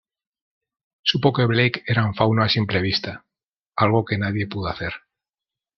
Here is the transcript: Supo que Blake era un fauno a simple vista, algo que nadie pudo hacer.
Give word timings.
Supo 1.11 1.31
que 1.39 1.45
Blake 1.51 1.83
era 1.85 2.07
un 2.07 2.15
fauno 2.15 2.41
a 2.41 2.49
simple 2.55 2.81
vista, 2.81 3.15
algo 3.75 4.03
que 4.03 4.17
nadie 4.17 4.47
pudo 4.47 4.69
hacer. 4.69 4.93